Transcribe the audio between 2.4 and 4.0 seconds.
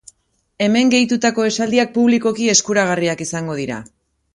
eskuragarriak izango dira.